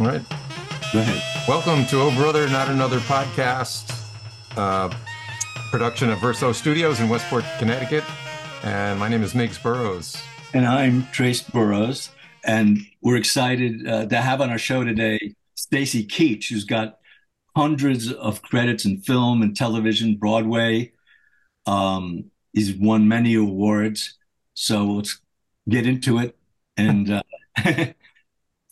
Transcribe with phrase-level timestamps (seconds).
[0.00, 0.22] All right.
[0.92, 1.22] Go ahead.
[1.46, 3.96] Welcome to Oh Brother, Not Another podcast,
[4.56, 4.92] uh,
[5.70, 8.02] production of Verso Studios in Westport, Connecticut.
[8.64, 10.20] And my name is Miggs Burroughs.
[10.52, 12.10] And I'm Trace Burroughs.
[12.44, 16.98] And we're excited uh, to have on our show today Stacy Keach, who's got
[17.54, 20.92] hundreds of credits in film and television, Broadway.
[21.66, 24.18] Um, he's won many awards.
[24.54, 25.20] So let's
[25.68, 26.36] get into it
[26.76, 27.22] and uh,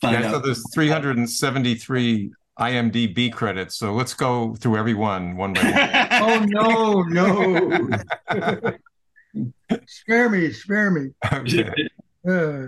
[0.02, 3.77] Yeah, so there's 373 IMDb credits.
[3.77, 6.48] So let's go through every one one by one.
[6.55, 8.77] Oh no, no.
[9.87, 11.10] spare me, spare me.
[11.33, 11.70] Okay.
[12.29, 12.66] Uh,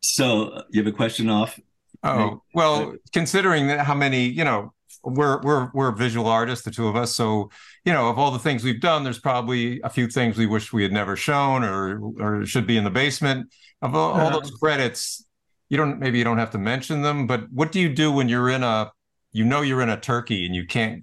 [0.00, 1.58] so uh, you have a question off?
[2.04, 4.72] Oh, well, considering that how many, you know,
[5.04, 7.14] we're we're we're visual artists, the two of us.
[7.14, 7.50] So,
[7.84, 10.72] you know, of all the things we've done, there's probably a few things we wish
[10.72, 13.52] we had never shown or or should be in the basement.
[13.80, 15.24] Of all, all those credits,
[15.72, 18.28] you don't maybe you don't have to mention them, but what do you do when
[18.28, 18.92] you're in a
[19.32, 21.02] you know you're in a turkey and you can't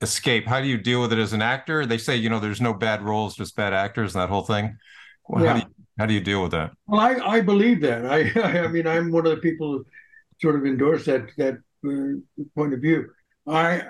[0.00, 0.44] escape?
[0.44, 1.86] How do you deal with it as an actor?
[1.86, 4.76] They say, you know, there's no bad roles, just bad actors, and that whole thing.
[5.28, 5.66] Well, how do you
[6.00, 6.72] how do you deal with that?
[6.88, 8.04] well, I, I believe that.
[8.04, 8.32] I
[8.64, 9.86] I mean, I'm one of the people who
[10.40, 13.08] sort of endorse that that uh, point of view.
[13.46, 13.82] I,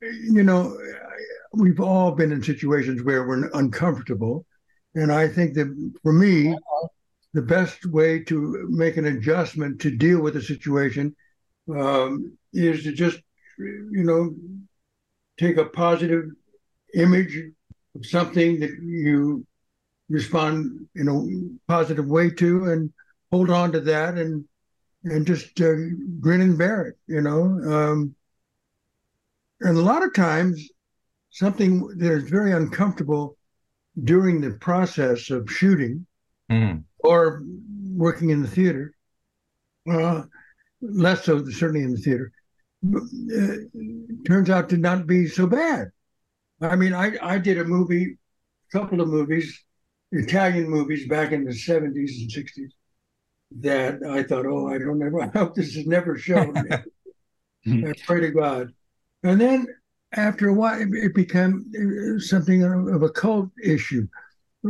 [0.00, 0.74] you know,
[1.52, 4.46] we've all been in situations where we're uncomfortable,
[4.94, 6.56] and I think that for me,
[7.34, 11.14] the best way to make an adjustment to deal with the situation
[11.74, 13.18] um, is to just,
[13.58, 14.34] you know,
[15.38, 16.24] take a positive
[16.94, 17.38] image
[17.94, 19.46] of something that you
[20.08, 22.92] respond in a positive way to and
[23.30, 24.44] hold on to that and
[25.04, 25.74] and just uh,
[26.18, 28.14] grin and bear it you know um,
[29.60, 30.66] and a lot of times
[31.30, 33.36] something that is very uncomfortable
[34.02, 36.06] during the process of shooting
[36.50, 36.84] Mm.
[37.00, 37.42] Or
[37.94, 38.94] working in the theater.
[39.90, 40.22] Uh,
[40.80, 42.32] less so certainly in the theater.
[42.94, 43.56] Uh,
[44.26, 45.88] turns out to not be so bad.
[46.60, 48.16] I mean i i did a movie
[48.72, 49.64] a couple of movies
[50.12, 52.70] italian movies back in the 70s and 60s
[53.60, 56.56] that i thought oh i don't ever i hope this is never shown
[57.66, 58.72] i pray to god.
[59.24, 59.66] And then
[60.12, 64.06] after a while it, became uh, something of a cult issue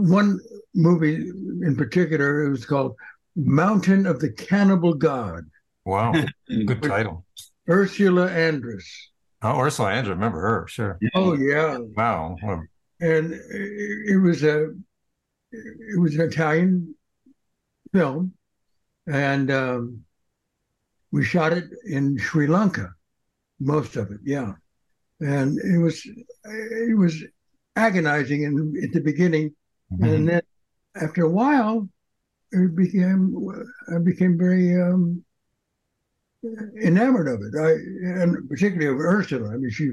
[0.03, 0.39] one
[0.75, 2.95] movie in particular it was called
[3.37, 5.45] mountain of the cannibal god
[5.85, 6.13] Wow,
[6.67, 7.25] good title.
[7.69, 8.85] ursula andress
[9.41, 10.67] Oh, Ursula Andress, remember her?
[10.67, 10.99] Sure.
[11.15, 12.37] oh yeah Wow.
[13.01, 14.71] And it, it was a
[15.53, 16.95] it was an Italian
[17.93, 18.33] film,
[19.07, 20.05] and um,
[21.13, 22.91] we shot it in Sri Lanka,
[23.61, 24.53] most of it, yeah,
[25.21, 27.23] and it was it was
[27.77, 29.55] agonizing in at the beginning,
[29.91, 30.43] and then
[31.01, 31.89] after a while,
[32.53, 33.37] it became
[33.95, 35.25] I became very um,
[36.83, 37.55] enamored of it.
[37.59, 37.73] I
[38.21, 39.53] and particularly of Ursula.
[39.53, 39.91] I mean, she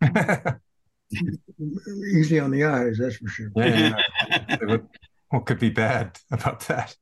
[2.12, 3.50] easy on the eyes, that's for sure.
[3.56, 3.94] yeah,
[4.28, 4.56] yeah.
[4.62, 4.84] What,
[5.28, 6.94] what could be bad about that?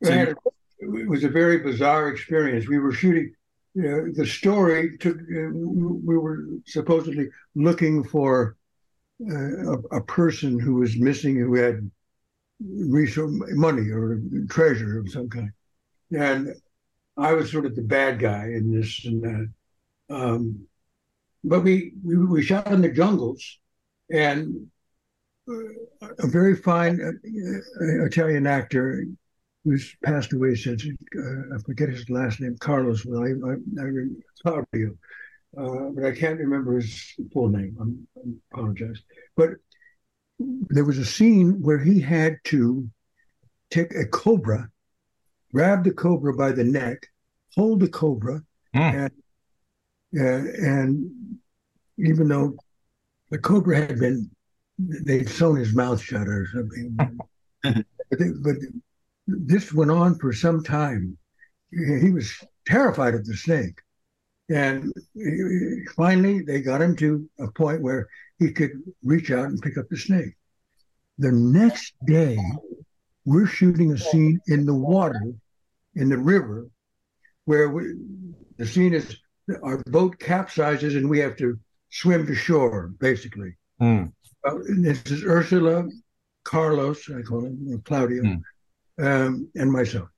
[0.00, 0.34] We had
[0.80, 2.68] it was a very bizarre experience.
[2.68, 3.34] We were shooting.
[3.74, 5.16] You know, the story took.
[5.16, 8.56] Uh, we were supposedly looking for
[9.20, 11.90] uh, a, a person who was missing, who had
[12.60, 15.50] resource, money or treasure of some kind,
[16.12, 16.54] and
[17.16, 19.52] I was sort of the bad guy in this and that.
[20.14, 20.66] Um,
[21.44, 23.58] but we, we we shot in the jungles,
[24.10, 24.68] and
[25.48, 29.04] uh, a very fine uh, Italian actor
[29.64, 30.84] who's passed away since.
[30.84, 33.04] Uh, I forget his last name, Carlos.
[33.04, 33.90] Well, I, I, I
[34.42, 34.96] Claudio,
[35.56, 37.76] uh, but I can't remember his full name.
[37.80, 38.20] I'm, I
[38.52, 39.02] apologize.
[39.36, 39.50] But
[40.38, 42.88] there was a scene where he had to
[43.70, 44.68] take a cobra,
[45.52, 47.06] grab the cobra by the neck,
[47.54, 48.78] hold the cobra, Hmm.
[48.78, 49.12] and
[50.16, 51.38] uh, and
[51.98, 52.56] even though
[53.30, 54.30] the cobra had been,
[54.78, 56.96] they'd sewn his mouth shut or something.
[57.62, 58.56] but, they, but
[59.26, 61.16] this went on for some time.
[61.72, 62.32] He was
[62.66, 63.80] terrified of the snake.
[64.50, 64.92] And
[65.94, 68.08] finally, they got him to a point where
[68.38, 68.72] he could
[69.04, 70.34] reach out and pick up the snake.
[71.18, 72.36] The next day,
[73.24, 75.22] we're shooting a scene in the water,
[75.94, 76.66] in the river,
[77.44, 77.94] where we,
[78.56, 79.16] the scene is
[79.62, 81.58] our boat capsizes and we have to
[81.90, 83.54] swim to shore, basically.
[83.78, 84.04] Hmm.
[84.44, 85.88] Uh, this is Ursula,
[86.44, 89.04] Carlos, I call him, Claudio, Hmm.
[89.04, 90.08] um, and myself.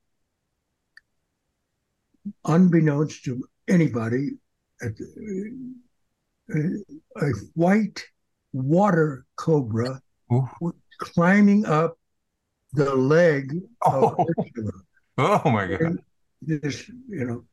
[2.45, 4.31] Unbeknownst to anybody,
[4.81, 5.73] at the,
[6.53, 8.03] uh, a white
[8.51, 10.01] water cobra
[10.31, 10.47] Ooh.
[10.99, 11.97] climbing up
[12.73, 13.53] the leg
[13.85, 14.25] of Oh.
[14.39, 14.71] Ursula.
[15.17, 15.97] Oh my God.
[16.41, 17.43] this, you know,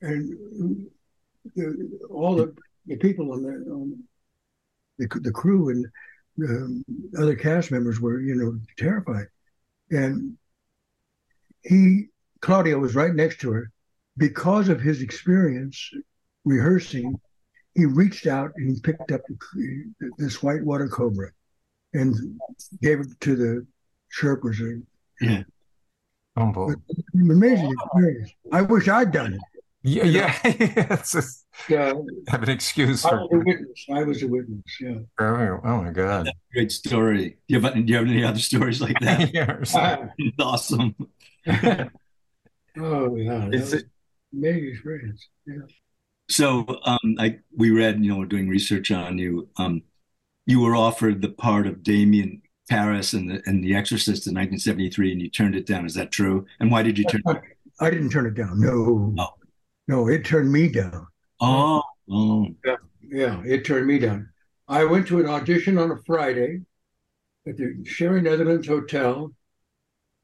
[0.00, 0.86] and
[1.56, 2.54] the, all the,
[2.86, 4.02] the people on the on
[4.98, 5.86] the, the crew and
[6.48, 6.84] um,
[7.18, 9.26] other cast members were, you know, terrified.
[9.90, 10.36] And
[11.62, 12.06] he,
[12.40, 13.70] Claudia, was right next to her.
[14.20, 15.90] Because of his experience
[16.44, 17.18] rehearsing,
[17.74, 19.22] he reached out and he picked up
[20.18, 21.30] this whitewater cobra
[21.94, 22.14] and
[22.82, 23.66] gave it to the
[24.16, 24.82] Sherpas.
[25.20, 25.42] Yeah.
[26.36, 26.72] Oh,
[27.14, 28.30] amazing experience.
[28.52, 29.40] I wish I'd done it.
[29.82, 30.38] Yeah, yeah.
[30.44, 31.92] it's just, yeah.
[32.28, 33.20] Have an excuse I for.
[33.22, 33.86] Was a witness.
[33.92, 34.62] I was a witness.
[34.80, 34.98] Yeah.
[35.18, 36.26] Oh, oh my God.
[36.26, 37.30] That's a great story.
[37.30, 39.34] Do you, have, do you have any other stories like that?
[39.34, 40.28] yeah.
[40.38, 40.94] awesome.
[42.78, 43.48] oh yeah.
[43.52, 43.82] It's a,
[44.32, 45.28] amazing experience.
[45.46, 45.62] Yeah.
[46.28, 49.48] So um, I we read, you know, we're doing research on you.
[49.56, 49.82] Um,
[50.46, 55.12] you were offered the part of Damien Karras and the and The Exorcist in 1973,
[55.12, 55.86] and you turned it down.
[55.86, 56.46] Is that true?
[56.60, 57.22] And why did you turn?
[57.26, 57.40] I,
[57.80, 58.60] I didn't turn it down.
[58.60, 59.14] No.
[59.18, 59.34] Oh.
[59.88, 61.08] No, it turned me down.
[61.40, 61.82] Oh.
[62.08, 62.46] oh.
[62.64, 64.28] Yeah, yeah, it turned me down.
[64.68, 66.60] I went to an audition on a Friday
[67.44, 69.32] at the Sherry Netherlands Hotel.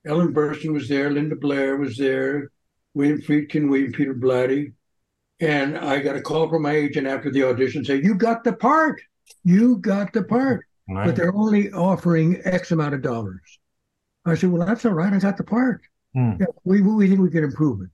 [0.07, 2.53] Ellen Burstyn was there, Linda Blair was there,
[2.97, 4.73] William Friedkin, William Peter Blatty.
[5.39, 8.55] And I got a call from my agent after the audition saying, You got the
[8.55, 9.03] part.
[9.45, 10.65] You got the part.
[10.89, 11.05] Right.
[11.05, 13.59] But they're only offering X amount of dollars.
[14.25, 15.13] I said, Well, that's all right.
[15.13, 15.83] I got the part.
[16.15, 16.33] Hmm.
[16.41, 17.91] Yeah, we, we think we can improve it.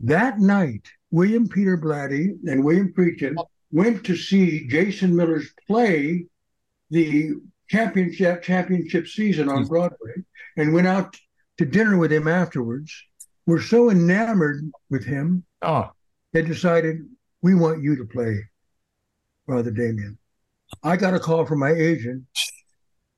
[0.00, 3.36] That night, William Peter Blatty and William Friedkin
[3.70, 6.26] went to see Jason Miller's play,
[6.90, 7.34] the
[7.68, 10.14] championship championship season on Broadway,
[10.56, 11.16] and went out
[11.58, 12.92] to dinner with him afterwards.
[13.50, 15.42] We're so enamored with him.
[15.60, 15.90] Oh
[16.32, 16.98] they decided
[17.42, 18.44] we want you to play
[19.44, 20.16] Father Damien.
[20.84, 22.22] I got a call from my agent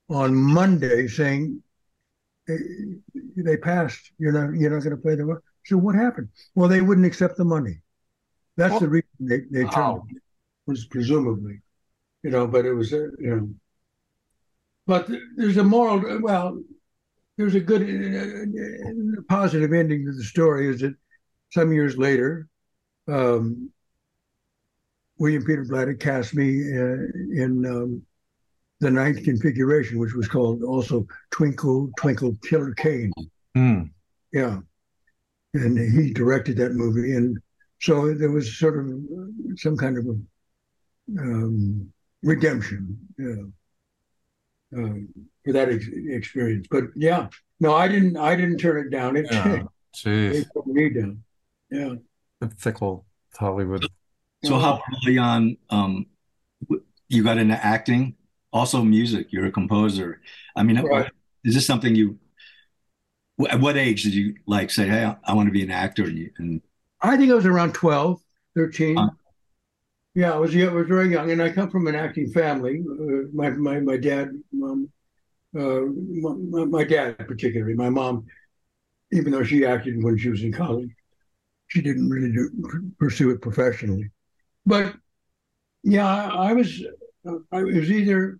[0.08, 1.62] on Monday saying
[2.48, 4.00] they passed.
[4.16, 5.38] You're not you're not going to play the.
[5.66, 6.28] So what happened?
[6.54, 7.82] Well, they wouldn't accept the money.
[8.56, 9.74] That's well, the reason they they turned.
[9.74, 10.06] Wow.
[10.64, 11.60] Was presumably,
[12.22, 13.50] you know, but it was uh, you know.
[14.86, 16.22] But there's a moral.
[16.22, 16.62] Well,
[17.36, 20.68] there's a good, uh, uh positive ending to the story.
[20.68, 20.94] Is that
[21.50, 22.48] some years later,
[23.08, 23.70] um,
[25.18, 28.02] William Peter Blatty cast me uh, in um,
[28.80, 33.12] the ninth configuration, which was called also Twinkle Twinkle Killer Kane.
[33.56, 33.90] Mm.
[34.32, 34.58] Yeah,
[35.54, 37.38] and he directed that movie, and
[37.80, 38.90] so there was sort of
[39.56, 41.92] some kind of a um,
[42.22, 43.52] redemption, you know,
[44.76, 45.08] um,
[45.44, 46.66] for that ex- experience.
[46.70, 47.28] But yeah,
[47.60, 48.16] no, I didn't.
[48.16, 49.16] I didn't turn it down.
[49.16, 49.62] It, yeah.
[50.04, 51.22] it put me down.
[51.70, 51.94] Yeah
[52.50, 53.04] fickle
[53.36, 53.86] Hollywood.
[54.44, 56.06] So how early on um,
[57.08, 58.16] you got into acting?
[58.52, 59.28] Also music.
[59.30, 60.20] You're a composer.
[60.56, 61.10] I mean, right.
[61.44, 62.18] is this something you?
[63.48, 66.04] At what age did you like say, "Hey, I, want to be an actor"?
[66.04, 66.60] And
[67.00, 68.20] I think I was around 12,
[68.56, 68.98] 13.
[68.98, 69.08] Uh,
[70.14, 72.82] yeah, I was, yeah, I was very young, and I come from an acting family.
[72.86, 74.90] Uh, my, my my dad, mom,
[75.58, 77.74] uh, my, my dad particularly.
[77.74, 78.26] My mom,
[79.10, 80.90] even though she acted when she was in college,
[81.68, 82.50] she didn't really do,
[82.98, 84.10] pursue it professionally.
[84.66, 84.94] But
[85.82, 86.82] yeah, I, I was.
[87.50, 88.38] I was either.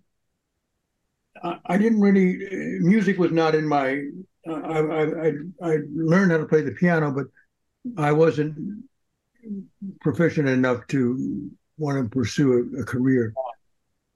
[1.43, 2.37] I, I, didn't really.
[2.81, 3.99] Music was not in my.
[4.47, 5.31] I, I
[5.63, 7.25] I learned how to play the piano, but
[7.97, 8.83] I wasn't
[10.01, 13.33] proficient enough to want to pursue a, a career.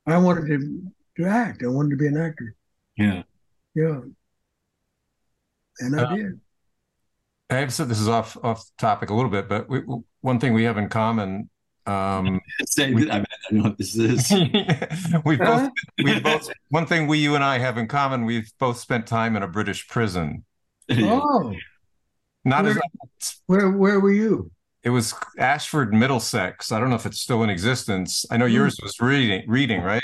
[0.05, 1.63] I wanted to, to act.
[1.63, 2.55] I wanted to be an actor.
[2.97, 3.23] Yeah.
[3.75, 3.99] Yeah.
[5.79, 6.39] And I uh, did.
[7.49, 9.81] I have said this is off off topic a little bit, but we,
[10.21, 11.49] one thing we have in common.
[11.85, 14.29] Um, Say, we, I, mean, I know what this is.
[15.25, 15.69] we both
[16.03, 18.25] we both one thing we you and I have in common.
[18.25, 20.43] We've both spent time in a British prison.
[20.89, 21.53] Oh,
[22.45, 22.79] not where,
[23.19, 24.51] as where where were you?
[24.87, 26.71] It was Ashford, Middlesex.
[26.71, 28.25] I don't know if it's still in existence.
[28.31, 28.53] I know mm.
[28.53, 30.01] yours was reading, reading, right?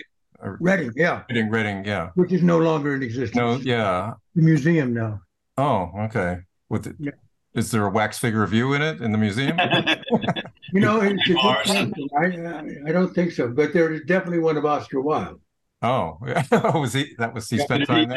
[0.59, 1.23] Reading, yeah.
[1.29, 2.09] Reading, Reading, yeah.
[2.15, 3.33] Which is no longer in existence.
[3.33, 4.11] No, yeah.
[4.35, 5.21] The museum now.
[5.57, 6.39] Oh, okay.
[6.67, 7.11] With it, yeah.
[7.53, 9.57] Is there a wax figure of you in it in the museum?
[10.73, 11.93] you know, it's a good question.
[12.17, 15.39] I, I don't think so, but there is definitely one of Oscar Wilde.
[15.81, 16.43] Oh, yeah.
[16.77, 17.15] was he?
[17.19, 18.11] That was he spent time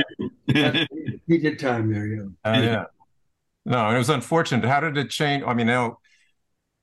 [0.48, 0.88] there.
[1.28, 2.22] he did time there, yeah.
[2.44, 2.84] Uh, yeah.
[3.64, 4.68] No, it was unfortunate.
[4.68, 5.44] How did it change?
[5.46, 5.98] I mean, now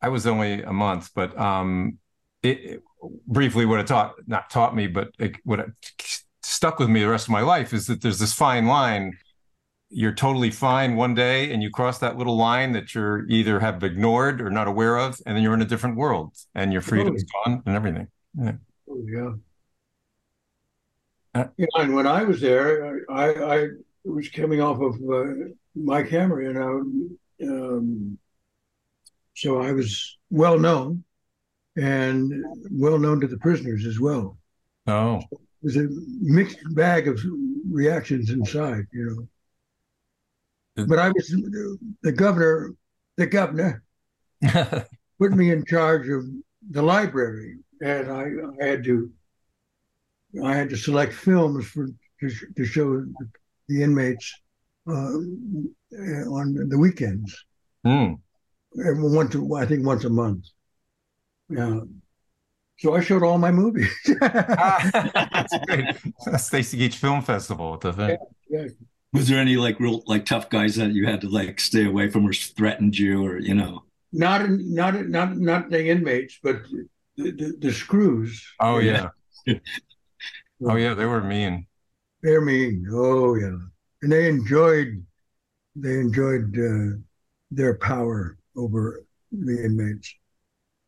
[0.04, 1.98] I was only a month, but um,
[2.44, 2.84] it, it
[3.26, 5.72] briefly what it taught not taught me, but it, what it
[6.42, 9.18] stuck with me the rest of my life is that there's this fine line.
[9.90, 13.82] You're totally fine one day and you cross that little line that you're either have
[13.82, 17.24] ignored or not aware of and then you're in a different world and your freedom's
[17.24, 17.44] oh.
[17.46, 18.08] gone and everything.
[18.38, 18.52] Yeah.
[18.90, 19.32] Oh, yeah.
[21.36, 23.68] Uh, yeah, and when I was there, I, I
[24.04, 25.34] was coming off of uh,
[25.76, 28.18] Mike Hammer, you know, um,
[29.36, 31.04] so I was well known
[31.75, 32.32] and
[32.72, 34.38] well known to the prisoners as well.
[34.88, 35.88] Oh, it was a
[36.22, 37.20] mixed bag of
[37.70, 39.28] reactions inside, you
[40.75, 40.86] know.
[40.86, 41.28] But I was
[42.02, 42.74] the governor.
[43.18, 43.84] The governor
[45.20, 46.25] put me in charge of
[46.72, 49.12] the library, and I, I had to
[50.44, 51.88] I had to select films for
[52.20, 53.06] to, to show
[53.68, 54.34] the inmates
[54.88, 57.46] uh, on the weekends.
[57.86, 58.20] Mm.
[58.75, 60.46] Once, I think once a month.
[61.50, 61.82] Yeah.
[62.77, 63.94] So I showed all my movies.
[64.20, 65.96] That's great.
[66.38, 67.77] Stacy Keach Film Festival.
[67.77, 68.18] The thing.
[68.50, 68.68] Yeah, yeah.
[69.13, 72.10] Was there any like real like tough guys that you had to like stay away
[72.10, 73.84] from or threatened you or you know?
[74.12, 76.63] Not not not not the inmates, but
[77.15, 78.44] the, the, the screws.
[78.60, 79.10] Oh yeah.
[80.65, 81.68] oh yeah, they were mean.
[82.24, 82.88] They're mean.
[82.92, 83.58] Oh yeah,
[84.01, 85.06] and they enjoyed
[85.75, 86.98] they enjoyed uh,
[87.51, 90.16] their power over the inmates.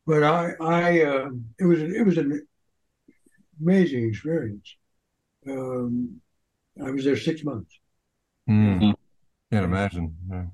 [0.05, 1.29] But I, I, uh,
[1.59, 2.45] it was it was an
[3.61, 4.75] amazing experience.
[5.49, 6.21] Um,
[6.83, 7.79] I was there six months.
[8.49, 8.93] Mm.
[9.51, 10.15] Can't imagine.
[10.29, 10.45] Yeah.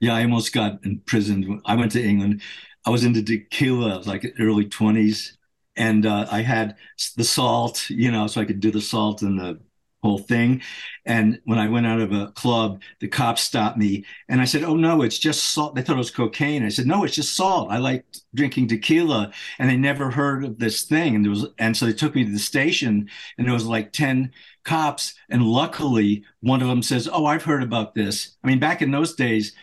[0.00, 1.60] yeah, I almost got imprisoned.
[1.64, 2.42] I went to England.
[2.86, 3.94] I was into tequila.
[3.94, 5.36] I was like early twenties,
[5.76, 6.76] and uh, I had
[7.16, 9.60] the salt, you know, so I could do the salt and the
[10.04, 10.60] whole thing.
[11.06, 14.62] And when I went out of a club, the cops stopped me and I said,
[14.62, 15.74] Oh, no, it's just salt.
[15.74, 16.62] They thought it was cocaine.
[16.62, 17.70] I said, No, it's just salt.
[17.70, 19.32] I like drinking tequila.
[19.58, 21.14] And they never heard of this thing.
[21.14, 23.08] And there was, and so they took me to the station
[23.38, 24.30] and there was like 10
[24.64, 25.14] cops.
[25.30, 28.36] And luckily, one of them says, Oh, I've heard about this.
[28.44, 29.54] I mean, back in those days,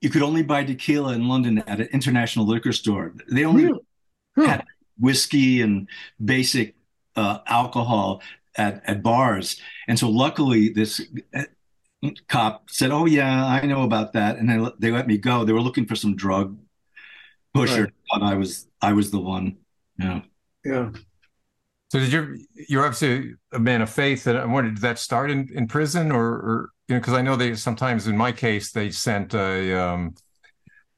[0.00, 3.12] you could only buy tequila in London at an international liquor store.
[3.30, 4.48] They only really?
[4.48, 4.64] had
[4.98, 5.88] whiskey and
[6.24, 6.76] basic
[7.16, 8.22] uh, alcohol
[8.56, 9.60] at, at bars.
[9.88, 11.00] And so luckily this
[11.34, 11.44] uh,
[12.28, 15.44] cop said, "Oh yeah, I know about that," and they they let me go.
[15.44, 16.58] They were looking for some drug
[17.54, 17.92] pusher, right.
[18.12, 19.56] but I was I was the one.
[19.98, 20.22] Yeah.
[20.64, 20.90] Yeah.
[21.90, 22.38] So did you
[22.68, 26.12] you're obviously a man of faith, and I wondered did that start in, in prison
[26.12, 29.74] or, or you know because I know they sometimes in my case they sent a
[29.78, 30.14] um,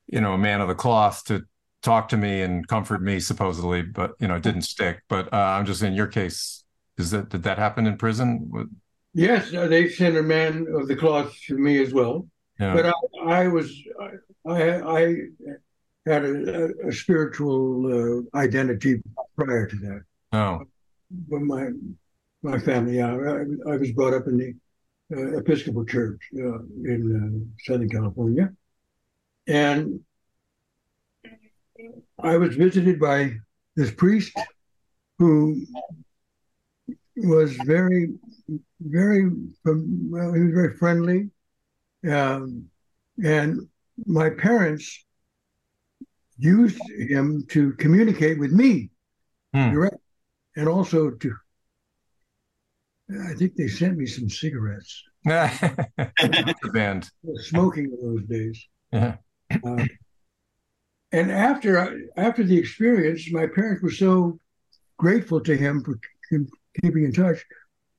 [0.06, 1.44] you know a man of the cloth to
[1.82, 5.02] talk to me and comfort me supposedly, but you know it didn't stick.
[5.08, 6.61] But uh, I'm just in your case,
[6.98, 8.70] is that did that happen in prison?
[9.14, 12.26] Yes, uh, they sent a man of the cloth to me as well.
[12.58, 12.74] Yeah.
[12.74, 13.72] But I, I was
[14.46, 15.16] I, I
[16.06, 19.02] had a, a spiritual uh, identity
[19.36, 20.02] prior to that.
[20.32, 20.64] Oh,
[21.28, 21.68] when my
[22.42, 24.54] my family, yeah, I, I, was brought up in the
[25.16, 28.52] uh, Episcopal Church uh, in uh, Southern California,
[29.46, 30.00] and
[32.18, 33.34] I was visited by
[33.76, 34.36] this priest
[35.18, 35.64] who
[37.16, 38.08] was very,
[38.80, 39.30] very,
[39.64, 41.30] well, he was very friendly.
[42.08, 42.66] Um,
[43.22, 43.68] and
[44.06, 45.04] my parents
[46.38, 48.90] used him to communicate with me
[49.54, 49.70] hmm.
[49.70, 49.96] direct,
[50.56, 51.34] and also to,
[53.28, 55.04] I think they sent me some cigarettes.
[56.72, 57.10] band.
[57.36, 58.66] Smoking in those days.
[58.92, 59.16] Yeah.
[59.64, 59.84] Uh,
[61.12, 64.40] and after after the experience, my parents were so
[64.96, 66.00] grateful to him for
[66.80, 67.44] keeping in touch,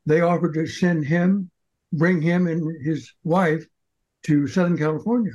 [0.06, 1.50] they offered to send him,
[1.92, 3.66] bring him and his wife
[4.24, 5.34] to Southern California.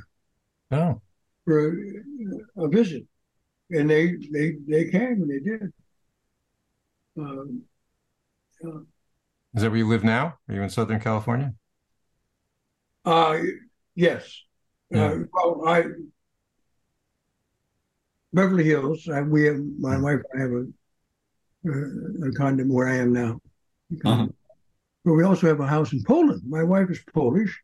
[0.70, 1.00] Oh.
[1.44, 3.04] For a, a visit.
[3.70, 5.72] And they they they came and they did.
[7.18, 7.62] Um,
[8.64, 8.80] uh,
[9.54, 10.38] Is that where you live now?
[10.48, 11.52] Are you in Southern California?
[13.04, 13.38] Uh,
[13.94, 14.42] yes.
[14.90, 15.04] Yeah.
[15.04, 15.84] Uh, well, I
[18.32, 19.08] Beverly Hills.
[19.12, 20.02] I, we have my hmm.
[20.02, 20.20] wife.
[20.34, 20.66] I have a
[21.66, 23.40] a condom where I am now.
[24.04, 24.28] Uh-huh.
[25.04, 26.42] But we also have a house in Poland.
[26.46, 27.60] My wife is Polish.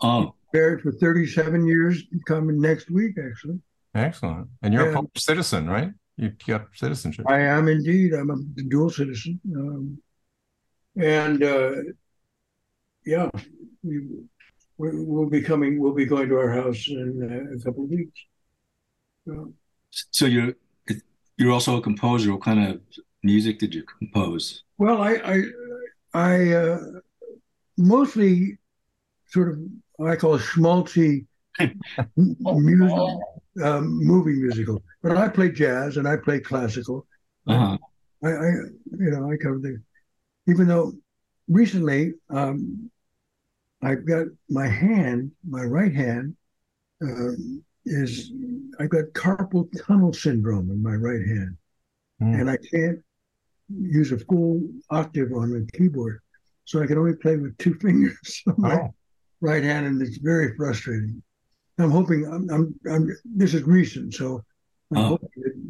[0.00, 0.34] Oh.
[0.52, 3.60] Married for 37 years, coming next week, actually.
[3.94, 4.48] Excellent.
[4.62, 5.90] And you're and, a Polish citizen, right?
[6.16, 7.26] You've got citizenship.
[7.28, 8.14] I am indeed.
[8.14, 9.40] I'm a dual citizen.
[9.54, 9.98] Um,
[10.96, 11.72] and uh,
[13.04, 13.28] yeah,
[13.82, 14.06] we,
[14.78, 18.20] we'll be coming, we'll be going to our house in uh, a couple of weeks.
[20.10, 20.54] so you're
[21.36, 22.32] you're also a composer.
[22.32, 22.80] What kind of
[23.26, 24.62] music did you compose?
[24.78, 25.42] Well, I I,
[26.14, 26.78] I uh,
[27.76, 28.58] mostly
[29.26, 29.58] sort of
[30.04, 31.26] I call schmaltzy
[32.16, 32.98] music,
[33.62, 37.06] um, movie musical, but I play jazz and I play classical.
[37.46, 37.76] Uh-huh.
[38.24, 38.50] I, I,
[38.98, 39.80] you know I cover the
[40.48, 40.92] even though
[41.48, 42.90] recently um,
[43.82, 46.36] I've got my hand, my right hand
[47.02, 48.32] um, is
[48.80, 51.56] I've got carpal tunnel syndrome in my right hand,
[52.22, 52.40] mm.
[52.40, 53.00] and I can't
[53.68, 56.20] use a full octave on the keyboard.
[56.64, 58.94] So I can only play with two fingers on my oh.
[59.40, 61.22] right hand, and it's very frustrating.
[61.78, 64.42] I'm hoping I'm, I'm, I'm, this is recent, so
[64.94, 65.18] oh.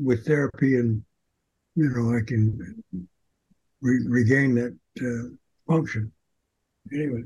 [0.00, 1.02] with therapy and
[1.74, 2.82] you know I can
[3.80, 6.12] re- regain that uh, function.
[6.92, 7.24] Anyway.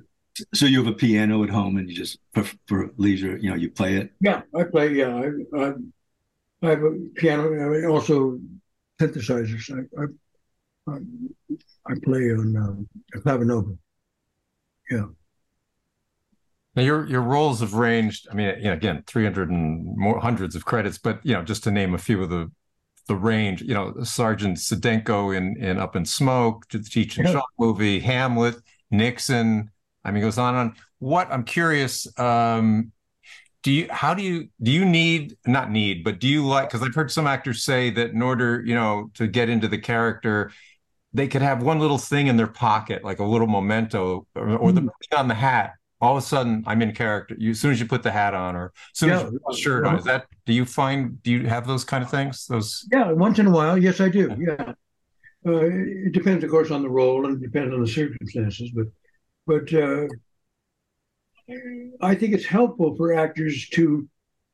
[0.55, 3.57] So you have a piano at home, and you just for, for leisure, you know,
[3.57, 4.13] you play it.
[4.21, 4.95] Yeah, I play.
[4.95, 5.73] Yeah, I, I,
[6.63, 7.53] I have a piano.
[7.53, 8.39] I also
[9.01, 9.71] synthesizers.
[9.71, 10.07] I, I,
[10.89, 13.77] I play on um, clavinova.
[14.91, 15.07] Yeah.
[16.75, 18.29] Now your your roles have ranged.
[18.31, 21.43] I mean, you know, again, three hundred and more hundreds of credits, but you know,
[21.43, 22.51] just to name a few of the
[23.09, 23.63] the range.
[23.63, 27.41] You know, Sergeant Stedenko in in Up in Smoke, the Cheech and yeah.
[27.59, 28.57] movie, Hamlet,
[28.91, 29.71] Nixon.
[30.05, 30.77] I mean, it goes on and on.
[31.01, 32.93] What I'm curious, um,
[33.63, 36.87] do you how do you do you need not need, but do you like because
[36.87, 40.53] I've heard some actors say that in order, you know, to get into the character,
[41.13, 44.73] they could have one little thing in their pocket, like a little memento or, or
[44.73, 44.91] the mm.
[45.17, 47.37] on the hat all of a sudden I'm in character.
[47.39, 49.17] You, as soon as you put the hat on, or as soon yeah.
[49.17, 50.27] as you put the shirt on, is that?
[50.47, 51.23] Do you find?
[51.23, 52.47] Do you have those kind of things?
[52.47, 52.87] Those?
[52.91, 54.35] Yeah, once in a while, yes, I do.
[54.39, 54.73] Yeah,
[55.47, 58.71] uh, it depends, of course, on the role and it depends on the circumstances.
[58.75, 58.87] But,
[59.47, 60.07] but uh,
[62.01, 64.09] I think it's helpful for actors to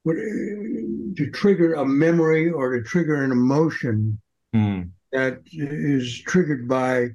[0.07, 4.21] to trigger a memory or to trigger an emotion
[4.55, 4.89] mm.
[5.17, 7.09] That is triggered by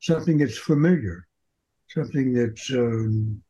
[0.00, 1.26] something that's familiar,
[1.88, 3.40] something that's um,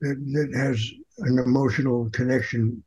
[0.00, 2.82] that, that has an emotional connection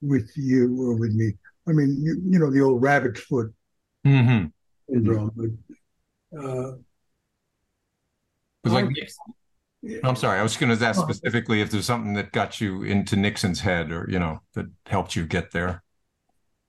[0.00, 1.32] with you or with me.
[1.68, 3.54] I mean, you, you know, the old rabbit's foot
[4.04, 4.46] mm-hmm.
[4.90, 5.30] syndrome.
[5.36, 6.72] But, uh,
[8.64, 8.86] like,
[10.04, 11.04] I'm sorry, I was going to ask oh.
[11.04, 15.14] specifically if there's something that got you into Nixon's head, or you know, that helped
[15.14, 15.82] you get there.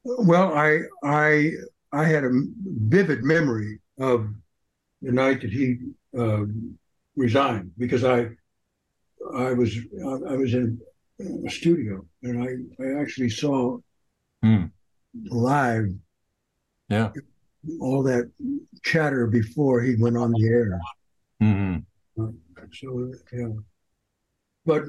[0.04, 1.52] Well, I I
[1.94, 2.32] I had a
[2.66, 4.28] vivid memory of
[5.02, 5.78] the night that he
[6.18, 6.46] uh,
[7.16, 8.30] resigned because I
[9.36, 9.78] I was
[10.28, 10.80] I was in
[11.20, 13.78] a studio and I, I actually saw
[14.44, 14.72] mm.
[15.30, 15.86] live
[16.90, 17.12] yeah
[17.80, 18.30] all that
[18.84, 20.80] chatter before he went on the air.
[21.42, 22.22] Mm-hmm.
[22.22, 22.32] Uh,
[22.74, 23.48] so yeah,
[24.66, 24.84] but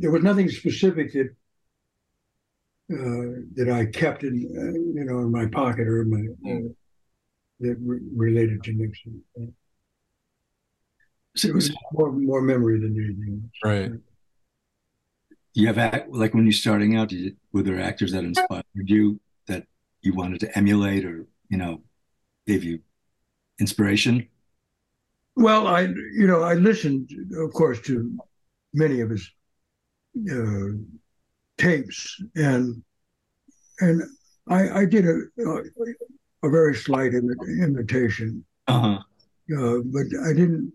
[0.00, 1.28] there was nothing specific that
[2.90, 6.68] uh, that I kept in uh, you know in my pocket or in my uh,
[7.60, 9.22] that re- related to Nixon.
[11.36, 13.50] So it was more more memory than anything.
[13.62, 13.92] Right.
[15.54, 17.12] You have act like when you're starting out.
[17.12, 19.66] You, were there actors that inspired you that
[20.02, 21.82] you wanted to emulate, or you know,
[22.46, 22.80] gave you
[23.60, 24.28] inspiration?
[25.36, 28.16] Well, I you know I listened, of course, to
[28.72, 29.30] many of his
[30.30, 30.78] uh,
[31.58, 32.82] tapes, and
[33.80, 34.02] and
[34.48, 35.62] I, I did a, a,
[36.44, 38.98] a very slight imitation, uh-huh.
[39.56, 40.72] uh, but I didn't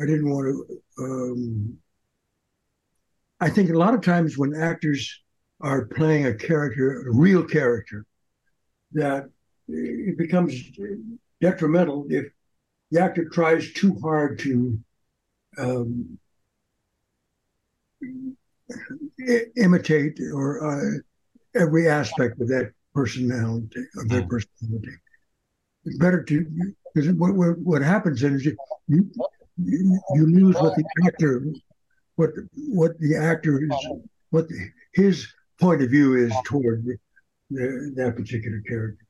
[0.00, 0.82] I didn't want to.
[1.02, 1.78] Um,
[3.40, 5.22] I think a lot of times when actors
[5.60, 8.04] are playing a character, a real character,
[8.92, 9.28] that
[9.68, 10.54] it becomes
[11.40, 12.26] detrimental if
[12.90, 14.78] the actor tries too hard to
[15.58, 16.18] um,
[19.56, 24.28] imitate or uh, every aspect of that personality of their mm.
[24.28, 24.94] personality.
[25.84, 28.56] It's better to because what, what, what happens is you,
[28.88, 29.10] you
[29.58, 31.44] you, lose what the actor,
[32.16, 33.70] what what the actor is,
[34.30, 35.26] what the, his
[35.60, 36.96] point of view is toward the,
[37.50, 39.04] the, that particular character.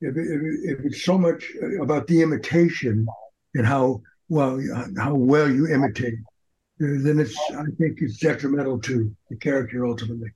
[0.00, 1.44] If, if, if, it's so much
[1.80, 3.06] about the imitation
[3.54, 4.60] and how well
[4.96, 6.14] how well you imitate,
[6.78, 10.30] then it's I think it's detrimental to the character ultimately.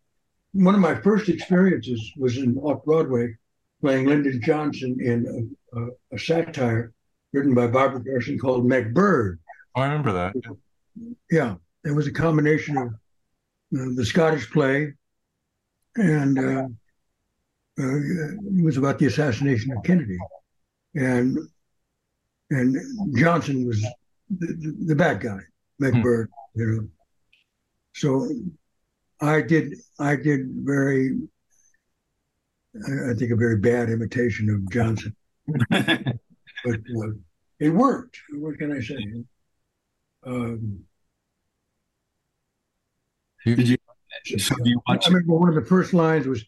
[0.53, 3.37] One of my first experiences was in off Broadway,
[3.81, 6.93] playing Lyndon Johnson in a, a, a satire
[7.33, 9.39] written by Barbara Garson called MacBird.
[9.75, 10.35] Oh, I remember that.
[11.31, 14.93] Yeah, it was a combination of uh, the Scottish play
[15.97, 16.67] and uh,
[17.79, 20.19] uh, it was about the assassination of Kennedy,
[20.95, 21.39] and
[22.51, 22.77] and
[23.17, 23.81] Johnson was
[24.31, 25.39] the, the, the bad guy,
[25.83, 26.61] MacBird, hmm.
[26.61, 26.89] you know.
[27.95, 28.29] So
[29.21, 31.19] I did I did very
[32.75, 35.15] I think a very bad imitation of Johnson.
[35.71, 36.17] but
[36.67, 37.11] uh,
[37.61, 38.19] it worked.
[38.33, 38.97] What can I say?
[40.25, 40.85] Um,
[43.45, 43.77] Did you?
[44.39, 45.07] So you watch?
[45.07, 46.45] I remember one of the first lines was,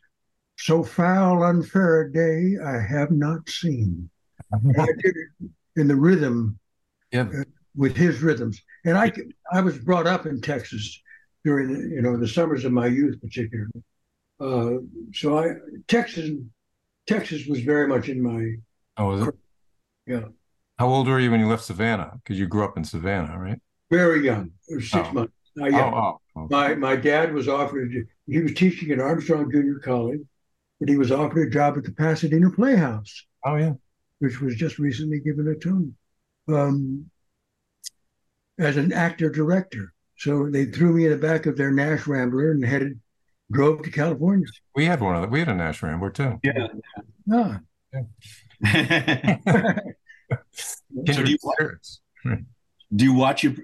[0.56, 4.08] "So foul, unfair a day I have not seen."
[4.52, 6.58] I did it in the rhythm,
[7.12, 7.22] yeah.
[7.22, 7.44] Uh,
[7.74, 8.62] with his rhythms.
[8.84, 9.12] And I,
[9.52, 11.00] I was brought up in Texas
[11.44, 13.70] during the, you know the summers of my youth, particularly.
[14.40, 15.54] Uh, so I
[15.88, 16.30] Texas,
[17.06, 18.54] Texas was very much in my.
[18.96, 19.34] Oh, was it?
[20.06, 20.24] Yeah.
[20.78, 22.12] How old were you when you left Savannah?
[22.22, 23.60] Because you grew up in Savannah, right?
[23.90, 25.12] Very young, six oh.
[25.12, 25.32] months.
[25.60, 27.92] Oh, oh, My my dad was offered.
[28.26, 30.20] He was teaching at Armstrong Junior College,
[30.80, 33.24] but he was offered a job at the Pasadena Playhouse.
[33.44, 33.74] Oh yeah,
[34.18, 35.94] which was just recently given a tone
[36.48, 37.08] um,
[38.58, 39.92] as an actor director.
[40.16, 43.00] So they threw me in the back of their Nash Rambler and headed
[43.50, 44.46] drove to California.
[44.74, 45.30] We had one of them.
[45.30, 46.40] We had a Nash Rambler too.
[46.42, 46.68] Yeah.
[47.32, 47.60] Ah.
[47.92, 48.02] Yeah.
[50.52, 51.98] so do you, watch,
[52.94, 53.54] do you watch your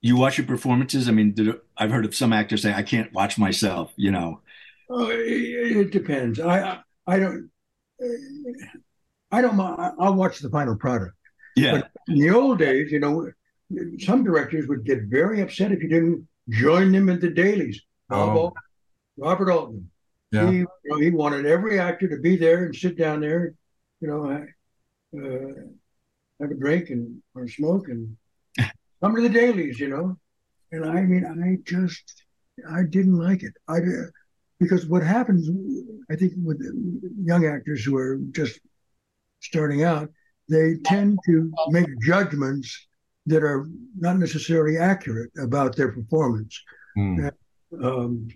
[0.00, 1.08] you watch your performances?
[1.08, 4.40] I mean, did, I've heard of some actors say, "I can't watch myself." You know.
[4.88, 6.40] Oh, it, it depends.
[6.40, 7.50] I I don't.
[9.30, 9.60] I don't.
[9.60, 11.14] I'll watch the final product.
[11.56, 11.72] Yeah.
[11.72, 13.30] But in the old days, you know,
[14.00, 17.80] some directors would get very upset if you didn't join them at the dailies.
[18.10, 18.52] Oh.
[19.16, 19.90] Robert Altman.
[20.32, 20.50] Yeah.
[20.50, 23.54] He, you know, he wanted every actor to be there and sit down there,
[24.00, 25.62] you know, uh,
[26.40, 28.16] have a drink and or smoke and
[29.02, 30.16] come to the dailies, you know.
[30.72, 32.24] And I mean, I just,
[32.70, 33.52] I didn't like it.
[33.68, 33.80] I
[34.60, 35.50] because what happens,
[36.10, 36.62] I think, with
[37.24, 38.60] young actors who are just
[39.40, 40.10] starting out,
[40.48, 42.86] they tend to make judgments
[43.30, 43.66] that are
[43.98, 46.62] not necessarily accurate about their performance.
[46.96, 47.30] Mm.
[47.82, 48.28] Um,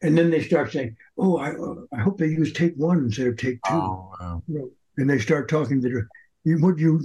[0.00, 3.26] and then they start saying, "Oh, I, uh, I hope they use take one instead
[3.26, 3.74] of take two.
[3.74, 4.42] Oh, wow.
[4.96, 6.02] And they start talking to
[6.56, 6.98] what you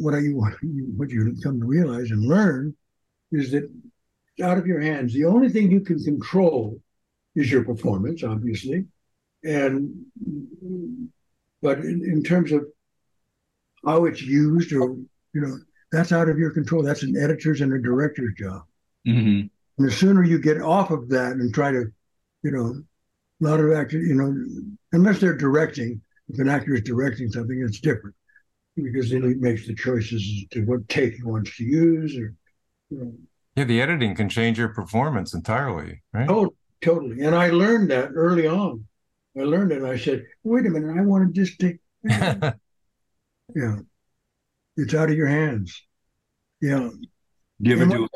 [0.00, 0.40] what you
[0.96, 2.74] what you come to realize and learn
[3.32, 3.68] is that
[4.42, 5.12] out of your hands.
[5.12, 6.80] The only thing you can control
[7.34, 8.86] is your performance, obviously,
[9.42, 10.04] and
[11.62, 12.66] but in, in terms of
[13.84, 14.96] how it's used, or
[15.32, 15.58] you know,
[15.94, 16.82] that's out of your control.
[16.82, 18.62] That's an editor's and a director's job.
[19.06, 19.46] Mm-hmm.
[19.78, 21.86] And the sooner you get off of that and try to,
[22.42, 22.82] you know,
[23.42, 24.34] a lot of actors, you know,
[24.92, 28.14] unless they're directing, if an actor is directing something, it's different
[28.76, 32.34] because then he makes the choices as to what take he wants to use, or
[32.90, 33.12] you know.
[33.56, 36.28] Yeah, the editing can change your performance entirely, right?
[36.28, 37.24] Oh, totally.
[37.24, 38.84] And I learned that early on.
[39.38, 39.84] I learned it.
[39.84, 41.78] I said, wait a minute, I want to just take.
[42.04, 42.52] yeah,
[44.76, 45.82] it's out of your hands.
[46.60, 46.90] Yeah.
[47.62, 48.08] Do you ever do?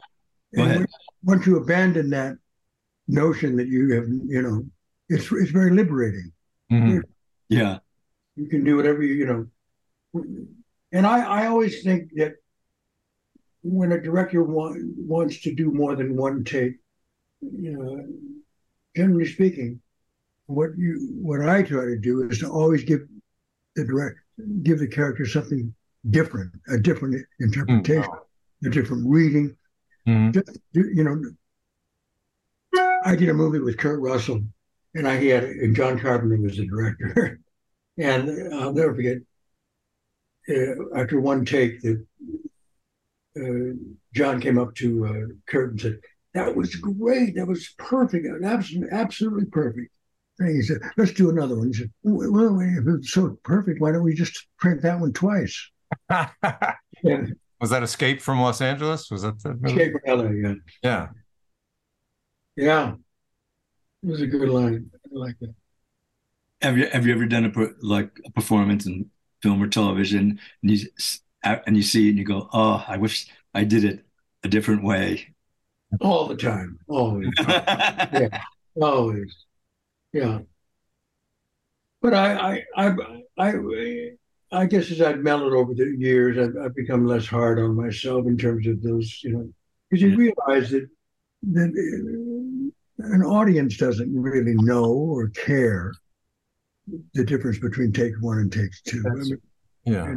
[0.55, 0.87] Go ahead.
[1.23, 2.37] Once you abandon that
[3.07, 4.65] notion that you have, you know,
[5.09, 6.33] it's it's very liberating.
[6.71, 7.01] Mm-hmm.
[7.49, 7.79] Yeah.
[8.37, 9.47] You can do whatever you, you know.
[10.93, 12.35] And I, I always think that
[13.63, 16.75] when a director want, wants to do more than one take,
[17.41, 18.07] you know,
[18.97, 19.81] generally speaking,
[20.47, 23.01] what you what I try to do is to always give
[23.77, 24.19] the direct
[24.63, 25.75] give the character something
[26.11, 28.67] different, a different interpretation, mm-hmm.
[28.67, 29.57] a different reading.
[30.07, 30.33] Mm-hmm.
[30.33, 31.21] Just, you know,
[33.05, 34.43] I did a movie with Kurt Russell,
[34.95, 37.41] and I had and John Carpenter was the director,
[37.99, 39.19] and I'll never forget.
[40.49, 42.07] Uh, after one take, that
[43.37, 43.77] uh,
[44.15, 46.01] John came up to uh, Kurt and said,
[46.33, 47.37] "That was great.
[47.37, 48.27] That was perfect.
[48.43, 49.93] Absolutely, absolutely perfect."
[50.39, 53.93] And he said, "Let's do another one." He said, "Well, if it's so perfect, why
[53.93, 55.71] don't we just print that one twice?"
[56.11, 57.27] yeah.
[57.61, 59.11] Was that Escape from Los Angeles?
[59.11, 60.31] Was that the Escape from LA?
[60.31, 60.55] Yeah.
[60.83, 61.09] Yeah.
[62.57, 62.95] Yeah.
[64.03, 64.91] It was a good line.
[64.95, 65.55] I like that.
[66.63, 69.11] Have you Have you ever done a like a performance in
[69.43, 70.79] film or television, and you
[71.43, 74.05] and you see it and you go, "Oh, I wish I did it
[74.45, 75.35] a different way."
[76.01, 77.31] All the time, always.
[77.39, 78.43] yeah,
[78.81, 79.35] always.
[80.13, 80.41] Yeah.
[82.01, 82.95] But I, I, I,
[83.39, 83.53] I,
[84.51, 88.27] I guess as I've mellowed over the years, I've, I've become less hard on myself
[88.27, 89.53] in terms of those, you know,
[89.91, 90.89] because you realize that
[91.51, 92.71] that
[93.03, 95.93] uh, an audience doesn't really know or care
[97.15, 99.05] the difference between take one and take two.
[99.07, 99.39] I mean,
[99.85, 100.17] yeah,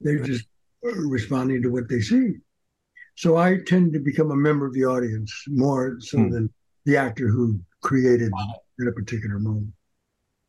[0.00, 0.46] they're just
[0.82, 2.32] responding to what they see.
[3.16, 6.30] So I tend to become a member of the audience more so hmm.
[6.30, 6.50] than
[6.84, 8.32] the actor who created
[8.80, 9.72] at a particular moment.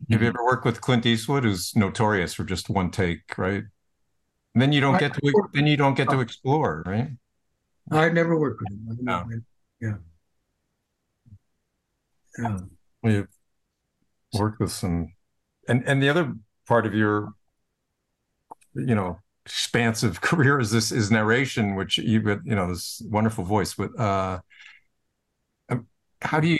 [0.09, 3.63] Have you ever worked with Clint Eastwood, who's notorious for just one take, right?
[4.53, 7.09] And then you don't get to then you don't get to explore, right?
[7.91, 8.97] I've never worked with him.
[9.01, 9.25] No.
[9.79, 9.95] Yeah.
[12.37, 12.57] Yeah.
[13.03, 13.27] We've
[14.33, 15.13] worked with some,
[15.67, 16.33] and and the other
[16.67, 17.33] part of your,
[18.73, 23.43] you know, expansive career is this is narration, which you with you know this wonderful
[23.43, 23.73] voice.
[23.73, 24.39] But uh,
[25.69, 25.87] um,
[26.21, 26.59] how do you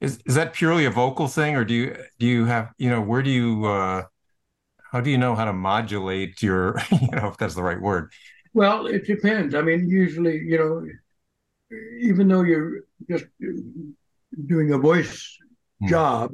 [0.00, 3.00] is is that purely a vocal thing, or do you do you have you know
[3.00, 4.04] where do you uh,
[4.90, 8.12] how do you know how to modulate your you know if that's the right word?
[8.54, 9.54] Well, it depends.
[9.54, 10.86] I mean, usually you know,
[12.00, 13.26] even though you're just
[14.46, 15.36] doing a voice
[15.80, 15.88] hmm.
[15.88, 16.32] job,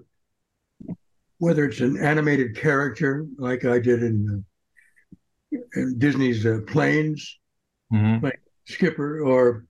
[1.38, 4.44] whether it's an animated character like I did in,
[5.52, 7.38] uh, in Disney's uh, Planes,
[7.92, 8.24] mm-hmm.
[8.24, 9.66] like Skipper, or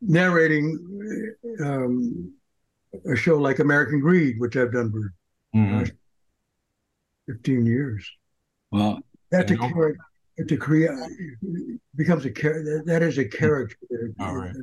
[0.00, 0.78] narrating
[1.60, 2.32] um,
[3.10, 5.12] a show like American Greed, which I've done for
[5.56, 5.84] mm-hmm.
[7.28, 8.08] 15 years.
[8.70, 9.98] Well, that's a character.
[10.48, 10.90] To create
[11.96, 12.82] becomes a character.
[12.84, 13.76] That is a character.
[14.20, 14.54] All right.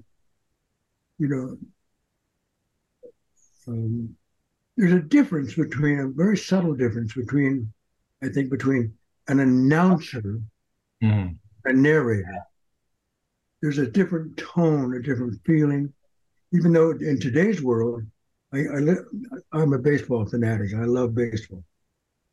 [1.17, 1.57] You know,
[3.67, 4.15] um,
[4.77, 7.71] there's a difference between a very subtle difference between,
[8.21, 8.93] I think, between
[9.27, 10.41] an announcer,
[11.01, 11.33] mm-hmm.
[11.65, 12.37] a narrator.
[13.61, 15.93] There's a different tone, a different feeling.
[16.53, 18.03] Even though in today's world,
[18.53, 18.95] I, I
[19.51, 20.73] I'm a baseball fanatic.
[20.75, 21.63] I love baseball.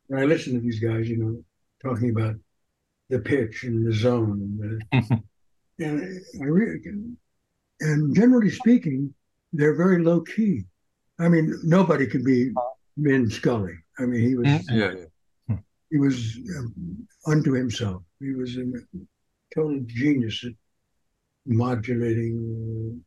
[0.09, 1.43] And I listen to these guys, you know,
[1.81, 2.35] talking about
[3.09, 4.59] the pitch and the zone.
[4.91, 5.23] And, the,
[5.85, 6.79] and I really,
[7.79, 9.13] and generally speaking,
[9.53, 10.63] they're very low key.
[11.19, 12.51] I mean, nobody could be
[12.97, 13.73] Vin Scully.
[13.99, 14.77] I mean, he was mm-hmm.
[14.77, 14.93] yeah,
[15.49, 15.57] yeah.
[15.89, 18.03] he was um, unto himself.
[18.19, 18.65] He was a
[19.53, 20.53] total genius at
[21.45, 23.03] modulating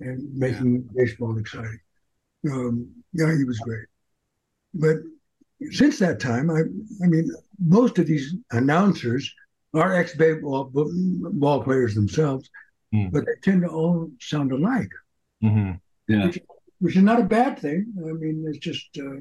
[0.00, 1.04] and making yeah.
[1.04, 1.80] baseball exciting.
[2.46, 3.86] Um, yeah, he was great.
[4.74, 4.96] But
[5.70, 6.60] since that time, I,
[7.04, 9.32] I mean, most of these announcers
[9.74, 12.48] are ex-baseball ball players themselves,
[12.94, 13.10] mm.
[13.10, 14.90] but they tend to all sound alike.
[15.42, 15.72] Mm-hmm.
[16.12, 16.38] Yeah, which,
[16.78, 17.92] which, is not a bad thing.
[17.98, 19.20] I mean, it's just uh,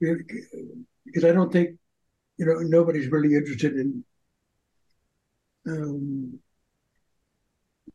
[0.00, 1.78] because I don't think
[2.38, 4.04] you know nobody's really interested in
[5.66, 6.38] um,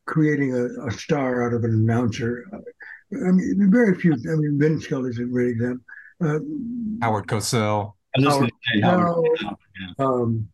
[0.06, 2.46] creating a, a, star out of an announcer.
[3.13, 4.13] I mean, very few.
[4.13, 5.84] I mean, Vin Scully's a great example.
[6.24, 6.39] Uh,
[7.02, 7.93] Howard Cosell.
[8.15, 8.52] Howard,
[8.84, 9.28] Howard,
[10.00, 10.47] um,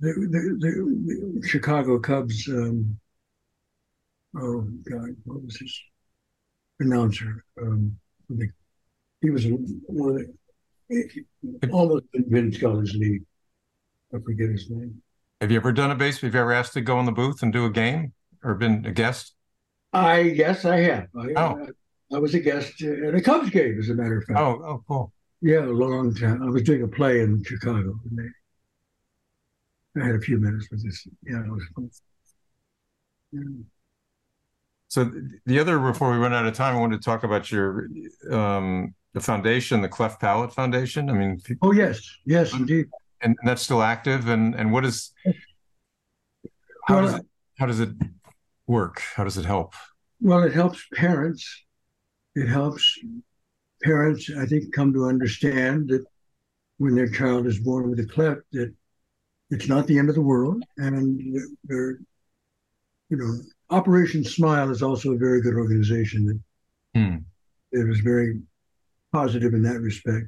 [0.00, 2.48] the, the, the, Chicago Cubs.
[2.48, 2.98] Um,
[4.36, 5.80] oh God, what was his
[6.80, 7.44] announcer?
[7.60, 7.96] Um,
[9.20, 9.46] he was
[9.86, 10.26] one of
[10.88, 11.24] the,
[11.70, 13.24] almost in Vin Scully's league.
[14.14, 15.02] I forget his name.
[15.40, 16.20] Have you ever done a base?
[16.20, 18.84] Have you ever asked to go in the booth and do a game or been
[18.86, 19.34] a guest?
[19.98, 21.08] I yes, I have.
[21.16, 21.66] I, oh.
[22.12, 24.38] I, I was a guest at a Cubs game, as a matter of fact.
[24.38, 25.12] Oh, oh, cool.
[25.42, 26.42] Yeah, a long time.
[26.42, 30.84] I was doing a play in Chicago, and they, I had a few minutes with
[30.84, 31.06] this.
[31.24, 31.90] Yeah, it was fun.
[33.32, 33.42] Yeah.
[34.88, 35.12] So
[35.44, 37.88] the other, before we run out of time, I wanted to talk about your
[38.30, 41.10] um, the foundation, the Cleft Palate Foundation.
[41.10, 42.86] I mean, oh yes, yes, indeed.
[43.20, 44.28] And, and that's still active.
[44.28, 45.12] And and what is
[46.86, 47.26] how well, does it,
[47.58, 47.90] how does it
[48.68, 49.02] work?
[49.16, 49.74] How does it help?
[50.20, 51.64] Well, it helps parents.
[52.36, 52.98] It helps
[53.82, 56.04] parents, I think, come to understand that
[56.76, 58.72] when their child is born with a cleft, that
[59.50, 61.20] it's not the end of the world, and
[61.64, 61.98] they're,
[63.08, 63.34] you know,
[63.70, 66.26] Operation Smile is also a very good organization
[66.94, 67.16] that hmm.
[67.72, 68.40] it was very
[69.12, 70.26] positive in that respect.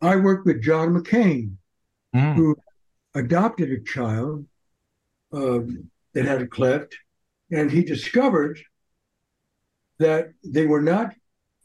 [0.00, 1.54] I worked with John McCain,
[2.12, 2.32] hmm.
[2.32, 2.56] who
[3.14, 4.46] adopted a child
[5.32, 5.60] uh,
[6.14, 6.94] that had a cleft,
[7.52, 8.58] and he discovered
[9.98, 11.14] that they were not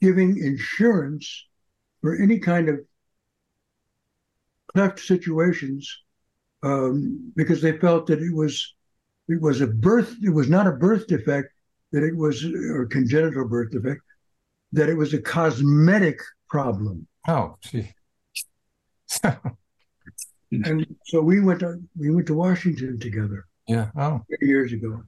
[0.00, 1.46] giving insurance
[2.00, 2.78] for any kind of
[4.68, 6.02] cleft situations
[6.62, 8.74] um, because they felt that it was
[9.28, 11.48] it was a birth it was not a birth defect
[11.92, 14.02] that it was or congenital birth defect
[14.72, 17.06] that it was a cosmetic problem.
[17.26, 17.92] Oh gee.
[20.52, 23.46] and so we went to we went to washington together.
[23.66, 24.22] Yeah oh.
[24.40, 25.02] Years ago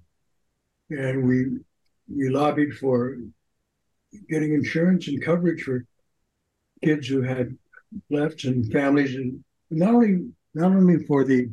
[0.90, 1.58] and we
[2.14, 3.16] we lobbied for
[4.28, 5.86] getting insurance and coverage for
[6.82, 7.56] kids who had
[8.10, 11.48] left and families, and not only not only for the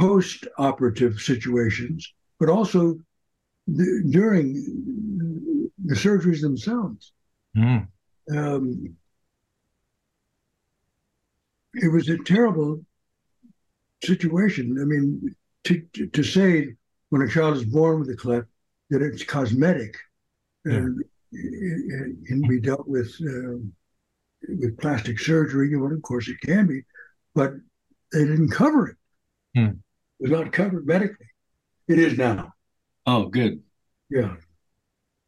[0.00, 2.98] post-operative situations, but also
[3.66, 7.12] the, during the surgeries themselves.
[7.56, 7.86] Mm.
[8.34, 8.96] Um,
[11.74, 12.84] it was a terrible
[14.02, 14.78] situation.
[14.80, 16.74] I mean, to, to, to say
[17.10, 18.48] when a child is born with a cleft
[18.88, 19.96] that it's cosmetic
[20.64, 23.58] and it can be dealt with uh,
[24.48, 25.76] with plastic surgery.
[25.76, 26.82] Well, of course, it can be,
[27.34, 27.52] but
[28.12, 28.96] they didn't cover it.
[29.54, 29.66] Hmm.
[30.18, 31.26] It was not covered medically.
[31.88, 32.52] It is now.
[33.06, 33.62] Oh, good.
[34.10, 34.36] Yeah.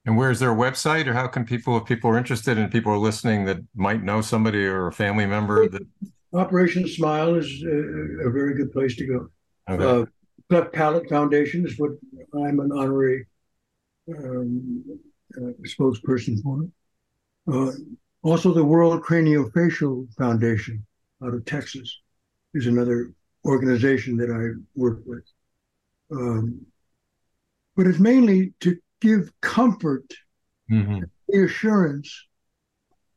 [0.05, 2.71] And where is there a website, or how can people, if people are interested and
[2.71, 5.87] people are listening that might know somebody or a family member that
[6.33, 9.29] Operation Smile is a, a very good place to go.
[9.71, 9.85] Okay.
[9.85, 10.07] Uh,
[10.48, 11.92] Cleft Palate Foundation is what
[12.35, 13.26] I'm an honorary
[14.09, 14.85] um,
[15.37, 16.68] uh, spokesperson for.
[17.52, 17.72] Uh,
[18.22, 20.85] also, the World Craniofacial Foundation
[21.24, 22.00] out of Texas
[22.55, 23.12] is another
[23.44, 25.24] organization that I work with.
[26.12, 26.64] Um,
[27.76, 30.05] but it's mainly to give comfort,
[30.70, 31.00] mm-hmm.
[31.28, 32.26] reassurance,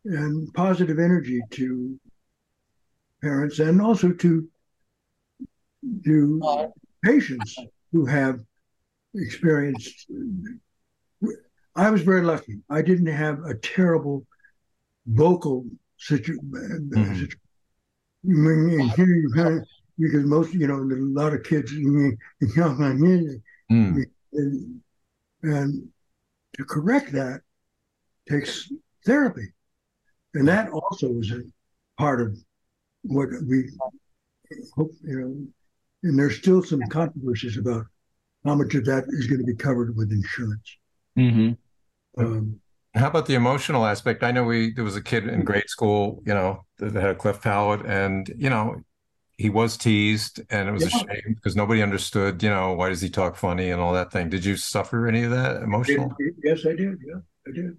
[0.05, 1.99] and positive energy to
[3.21, 4.47] parents and also to
[6.03, 6.71] to
[7.05, 7.55] patients
[7.91, 8.39] who have
[9.13, 10.07] experienced
[11.75, 12.59] I was very lucky.
[12.69, 14.25] I didn't have a terrible
[15.05, 15.65] vocal
[15.97, 17.03] situ- mm-hmm.
[17.03, 17.39] situation.
[18.95, 19.67] Here you kind of,
[19.99, 22.17] because most, you know, a lot of kids, mm.
[24.33, 24.81] and,
[25.43, 25.87] and
[26.57, 27.41] to correct that
[28.29, 28.71] takes
[29.05, 29.47] therapy.
[30.33, 31.41] And that also is a
[31.97, 32.37] part of
[33.03, 33.69] what we
[34.75, 35.45] hope, you know,
[36.05, 37.85] and there's still some controversies about
[38.45, 40.77] how much of that is going to be covered with insurance.
[41.17, 42.23] Mm-hmm.
[42.23, 42.59] Um,
[42.93, 44.23] how about the emotional aspect?
[44.23, 47.15] I know we there was a kid in grade school, you know, that had a
[47.15, 48.81] cleft palate, and you know,
[49.37, 50.87] he was teased, and it was yeah.
[50.87, 54.11] a shame because nobody understood, you know, why does he talk funny and all that
[54.11, 54.29] thing.
[54.29, 56.15] Did you suffer any of that emotional?
[56.43, 56.99] Yes, I did.
[57.05, 57.77] Yeah, I did.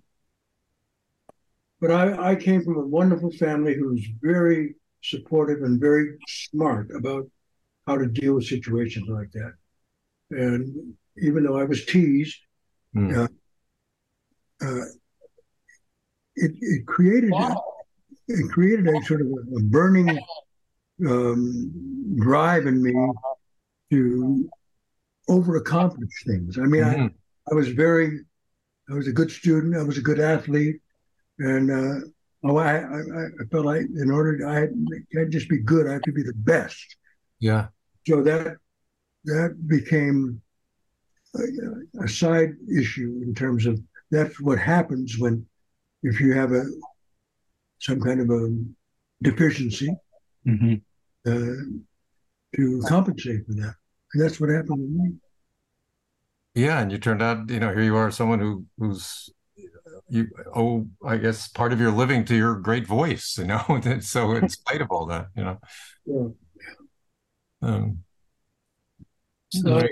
[1.80, 6.90] But I, I came from a wonderful family who was very supportive and very smart
[6.90, 7.26] about
[7.86, 9.52] how to deal with situations like that.
[10.30, 12.36] And even though I was teased,
[12.94, 13.16] mm.
[13.16, 13.28] uh,
[14.64, 14.84] uh,
[16.34, 17.62] it, it created wow.
[18.28, 20.18] it created a sort of a, a burning
[21.06, 22.92] um, drive in me
[23.90, 24.48] to
[25.28, 26.58] overaccomplish things.
[26.58, 27.06] I mean, mm-hmm.
[27.06, 28.20] I, I was very,
[28.90, 29.76] I was a good student.
[29.76, 30.80] I was a good athlete,
[31.38, 32.06] and uh,
[32.44, 34.68] oh, I, I, I felt like in order to, I
[35.14, 35.86] can't just be good.
[35.86, 36.96] I have to be the best.
[37.38, 37.68] Yeah.
[38.06, 38.56] So that
[39.24, 40.40] that became
[41.34, 45.44] a, a side issue in terms of that's what happens when
[46.02, 46.64] if you have a
[47.80, 48.56] some kind of a
[49.22, 49.90] deficiency
[50.46, 50.74] mm-hmm.
[51.26, 51.76] uh,
[52.56, 53.74] to compensate for that,
[54.14, 55.14] and that's what happened to me.
[56.54, 59.28] Yeah, and you turned out, you know, here you are, someone who who's
[60.08, 63.80] you oh, I guess part of your living to your great voice, you know.
[64.00, 65.58] so in spite of all that, you know.
[66.06, 66.28] Yeah.
[67.62, 67.98] Um,
[69.50, 69.82] so,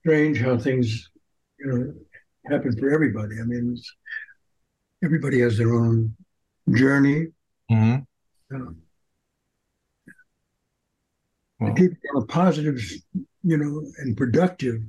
[0.00, 1.10] strange how things,
[1.58, 1.94] you know,
[2.50, 3.40] happen for everybody.
[3.40, 3.76] I mean,
[5.04, 6.14] everybody has their own
[6.72, 7.28] journey.
[7.70, 8.56] Mm-hmm.
[8.56, 8.76] Um,
[11.60, 12.80] well, to keep on a positive,
[13.42, 14.82] you know, and productive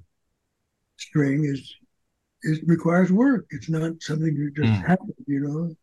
[0.97, 1.75] string is
[2.43, 3.47] it requires work.
[3.51, 4.85] It's not something that just mm.
[4.85, 5.75] happens, you know.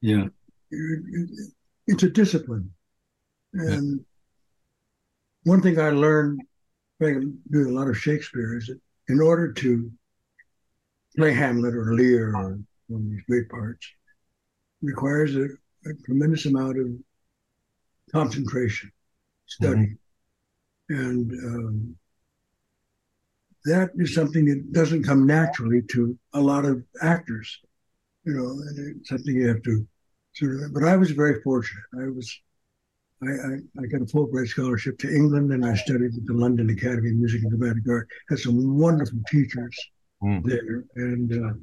[0.00, 0.26] Yeah,
[0.70, 1.52] it, it,
[1.86, 2.70] it's a discipline,
[3.54, 4.02] and yeah.
[5.46, 6.42] One thing I learned
[6.98, 9.92] doing a lot of Shakespeare is that in order to
[11.16, 13.86] play Hamlet or Lear or one of these great parts
[14.82, 16.88] requires a, a tremendous amount of
[18.10, 18.90] concentration,
[19.46, 19.96] study,
[20.90, 20.94] mm-hmm.
[20.96, 21.96] and um,
[23.66, 27.60] that is something that doesn't come naturally to a lot of actors,
[28.24, 29.86] you know, and it's something you have to
[30.34, 30.74] sort of.
[30.74, 31.84] But I was very fortunate.
[32.00, 32.40] I was,
[33.22, 36.70] I, I, I got a Fulbright scholarship to England, and I studied at the London
[36.70, 38.08] Academy of Music and Dramatic Art.
[38.28, 39.76] Had some wonderful teachers
[40.22, 40.42] mm.
[40.44, 41.54] there, and uh,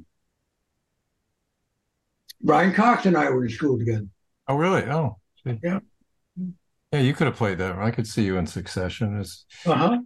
[2.42, 4.06] Brian Cox and I were in school together.
[4.48, 4.82] Oh, really?
[4.82, 5.78] Oh, yeah.
[6.92, 7.78] Yeah, you could have played that.
[7.78, 9.18] I could see you in Succession.
[9.18, 9.98] As uh huh.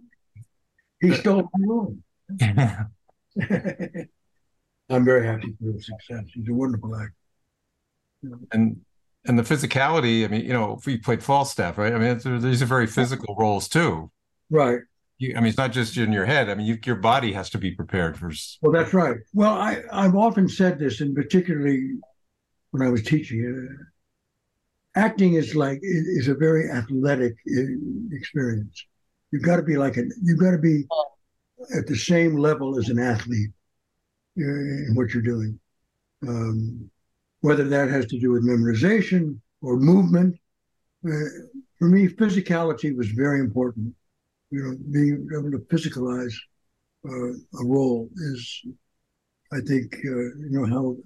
[1.01, 1.95] He stole my role.
[4.89, 6.25] I'm very happy for his success.
[6.33, 7.13] He's a wonderful actor.
[8.51, 8.81] And
[9.29, 10.25] and the physicality.
[10.25, 11.93] I mean, you know, if you played Falstaff, right?
[11.93, 14.11] I mean, these are very physical roles too.
[14.49, 14.79] Right.
[15.19, 16.49] You, I mean, it's not just in your head.
[16.49, 18.31] I mean, you, your body has to be prepared for.
[18.63, 19.17] Well, that's right.
[19.33, 21.91] Well, I I've often said this, and particularly
[22.71, 27.61] when I was teaching, uh, acting is like is a very athletic uh,
[28.11, 28.83] experience.
[29.31, 30.85] You've got to be like an, you've got to be
[31.77, 33.51] at the same level as an athlete
[34.37, 35.59] in what you're doing.
[36.27, 36.89] Um,
[37.41, 40.35] whether that has to do with memorization or movement.
[41.05, 41.11] Uh,
[41.77, 43.93] for me, physicality was very important.
[44.51, 46.33] You know, being able to physicalize
[47.07, 48.65] uh, a role is,
[49.53, 50.97] I think, uh, you know how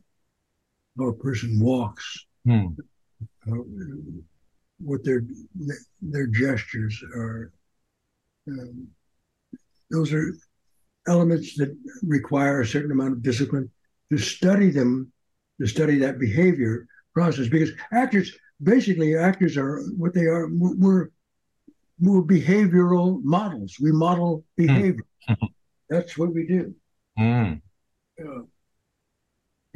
[0.98, 2.68] how a person walks, hmm.
[3.46, 3.66] how,
[4.80, 5.24] what their
[6.02, 7.52] their gestures are,
[8.48, 8.88] um,
[9.92, 10.34] those are
[11.08, 13.70] elements that require a certain amount of discipline
[14.12, 15.12] to study them,
[15.64, 17.48] to study that behavior process.
[17.48, 20.50] Because actors, basically, actors are what they are.
[20.52, 21.10] We're
[22.00, 23.78] we're behavioral models.
[23.80, 25.06] We model behavior.
[25.30, 25.38] Mm.
[25.90, 26.76] That's what we do.
[27.18, 27.62] Mm.
[28.20, 28.42] Uh,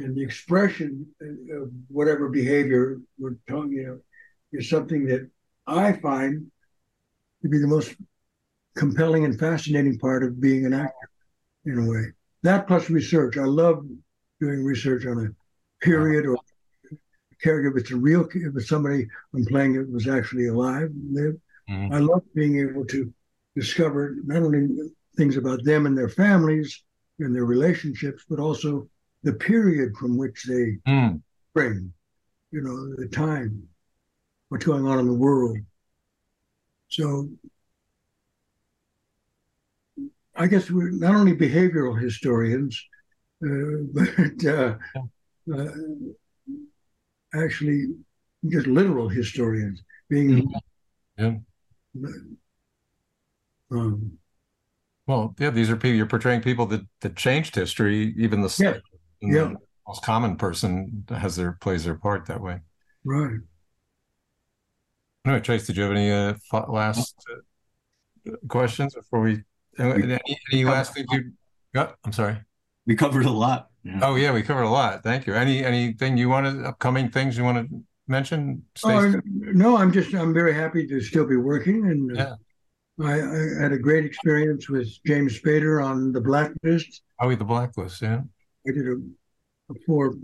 [0.00, 4.00] and the expression of whatever behavior we're talking, you know,
[4.52, 5.28] is something that
[5.66, 6.50] I find
[7.42, 7.94] to be the most
[8.76, 11.10] compelling and fascinating part of being an actor
[11.64, 12.04] in a way.
[12.42, 13.36] That plus research.
[13.36, 13.84] I love
[14.40, 15.28] doing research on a
[15.80, 16.36] period or.
[17.40, 21.40] If it's a real, if it's somebody I'm playing it was actually alive, lived.
[21.70, 21.94] Mm-hmm.
[21.94, 23.12] I love being able to
[23.54, 26.82] discover not only things about them and their families
[27.20, 28.88] and their relationships, but also
[29.22, 31.22] the period from which they Mm.
[31.50, 31.92] spring,
[32.50, 33.68] you know, the time,
[34.48, 35.58] what's going on in the world.
[36.88, 37.28] So
[40.34, 42.80] I guess we're not only behavioral historians,
[43.44, 44.76] uh, but uh,
[45.54, 45.68] uh,
[47.34, 47.86] actually
[48.48, 50.48] just literal historians, being
[51.16, 51.36] Yeah.
[53.70, 54.18] um,
[55.06, 58.14] Well, yeah, these are people you're portraying people that that changed history.
[58.16, 58.78] Even the, Yeah.
[59.20, 62.60] the most common person has their plays their part that way.
[63.04, 63.40] right.
[65.24, 66.34] Anyway, Trace, did you have any uh,
[66.68, 69.42] last uh, questions before we?
[69.78, 70.18] Any,
[70.52, 71.32] any last things you
[71.74, 71.96] got?
[72.04, 72.38] I'm sorry.
[72.86, 73.68] We covered a lot.
[73.88, 74.00] Yeah.
[74.02, 75.02] Oh yeah, we covered a lot.
[75.02, 75.34] Thank you.
[75.34, 78.64] Any anything you wanted upcoming things you want to mention?
[78.84, 82.36] Oh, no, I'm just I'm very happy to still be working, and uh,
[83.00, 87.02] I, I had a great experience with James Spader on The Blacklist.
[87.18, 88.02] Oh, the blacklist.
[88.02, 88.20] Yeah.
[88.66, 88.96] I did a,
[89.70, 90.14] a four,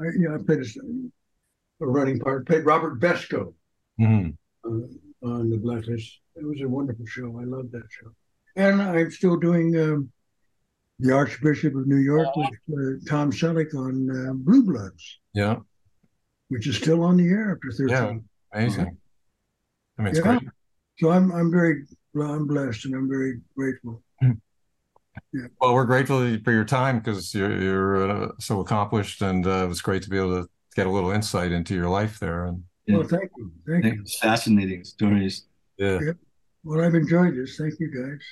[0.00, 2.46] I, you know, I played a, a running part.
[2.46, 3.54] Played Robert Vesco
[3.98, 4.30] hmm
[4.64, 6.20] uh, on The Blacklist.
[6.34, 7.38] It was a wonderful show.
[7.40, 8.10] I loved that show,
[8.56, 10.10] and I'm still doing um,
[10.98, 15.56] the Archbishop of New York with uh, Tom Selleck on uh, Blue Bloods, Yeah.
[16.48, 17.88] which is still on the air after 13.
[17.88, 18.58] Yeah.
[18.58, 18.96] Amazing.
[19.98, 20.38] I mean, it's Yeah.
[20.38, 20.48] great.
[20.98, 21.84] So I'm I'm very
[22.18, 24.02] I'm blessed and I'm very grateful.
[24.22, 25.46] Yeah.
[25.60, 29.68] Well, we're grateful for your time because you're you're uh, so accomplished, and uh, it
[29.68, 32.46] was great to be able to get a little insight into your life there.
[32.46, 32.98] And Yeah.
[32.98, 34.00] Well, thank you, thank you.
[34.00, 35.46] It's fascinating stories.
[35.76, 35.98] yeah.
[36.64, 37.56] Well, I've enjoyed this.
[37.58, 38.22] Thank you, guys.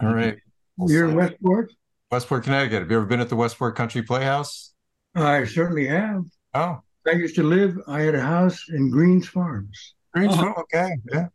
[0.00, 0.38] All right.
[0.78, 1.72] You're in Westport.
[2.10, 2.82] Westport, Connecticut.
[2.82, 4.72] Have you ever been at the Westport Country Playhouse?
[5.14, 6.24] I certainly have.
[6.54, 7.76] Oh, I used to live.
[7.86, 9.94] I had a house in Greens Farms.
[10.12, 10.58] Greens Greensville.
[10.60, 10.90] Okay.
[11.12, 11.26] Yeah.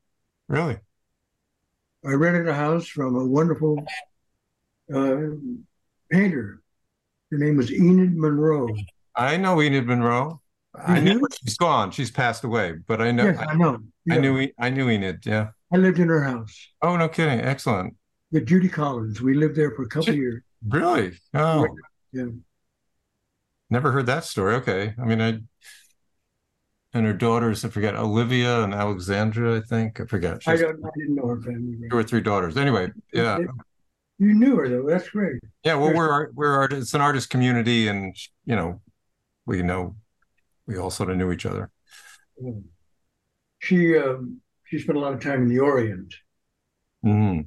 [0.48, 0.78] Really?
[2.06, 3.84] I rented a house from a wonderful
[4.94, 5.18] uh,
[6.12, 6.62] painter.
[7.32, 8.70] Her name was Enid Monroe.
[9.16, 10.42] I know Enid Monroe.
[10.74, 11.28] I You knew do?
[11.44, 11.92] she's gone.
[11.92, 13.80] She's passed away, but I know yes, I, I know.
[14.10, 15.26] I knew I knew Enid.
[15.26, 15.50] Yeah.
[15.74, 17.40] I lived in her house Oh, no kidding.
[17.42, 17.96] Excellent.
[18.32, 19.22] With Judy Collins.
[19.22, 20.44] We lived there for a couple years.
[20.68, 21.18] Really?
[21.34, 21.68] Oh,
[22.12, 22.26] Yeah.
[23.70, 24.56] never heard that story.
[24.56, 24.94] Okay.
[25.02, 25.40] I mean, I
[26.92, 30.00] and her daughters, I forget, Olivia and Alexandra, I think.
[30.00, 30.42] I forget.
[30.42, 30.84] She I don't.
[30.84, 31.78] I didn't know her family.
[31.90, 32.58] two or three daughters.
[32.58, 33.38] Anyway, yeah.
[34.18, 34.88] You knew her though.
[34.88, 35.40] That's great.
[35.64, 38.16] Yeah, well, we're we're art, it's an artist community, and
[38.46, 38.82] you know,
[39.46, 39.96] we know
[40.66, 41.70] we all sort of knew each other.
[43.60, 46.14] She um, she spent a lot of time in the Orient.
[47.04, 47.42] hmm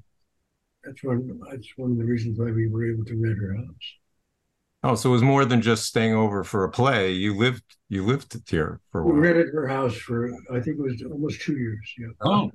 [0.85, 1.41] That's one.
[1.51, 3.95] That's one of the reasons why we were able to rent her house.
[4.85, 7.13] Oh, so it was more than just staying over for a play.
[7.13, 10.83] You lived you lived here for a We rented her house for I think it
[10.83, 11.95] was almost two years.
[11.99, 12.51] Yeah, Oh,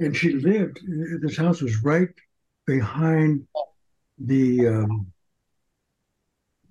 [0.00, 0.80] and she lived.
[1.20, 2.08] This house was right
[2.66, 3.46] behind
[4.18, 5.12] the um,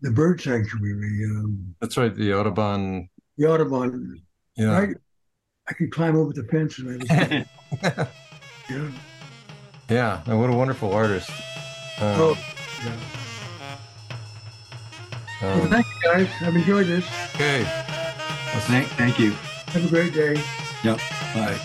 [0.01, 3.07] the bird sanctuary, um, That's right, the Audubon.
[3.37, 4.21] the Audubon.
[4.57, 4.71] Yeah.
[4.77, 4.87] I
[5.69, 7.45] I could climb over the fence and I
[7.83, 8.07] was
[8.69, 8.91] yeah.
[9.91, 10.21] Yeah.
[10.25, 11.29] And what a wonderful artist.
[11.99, 12.37] Um, Oh,
[12.83, 12.95] yeah.
[15.41, 16.27] Well, um, thank you guys.
[16.41, 17.05] I've enjoyed this.
[17.35, 17.63] okay.
[18.67, 19.31] thank, thank you.
[19.67, 20.41] Have a great day.
[20.83, 20.97] Yep.
[21.33, 21.59] Bye.